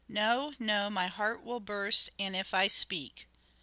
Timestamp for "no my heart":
0.57-1.43